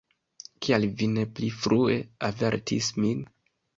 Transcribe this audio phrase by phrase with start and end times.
[0.65, 1.99] Kial vi ne pli frue
[2.31, 3.23] avertis min?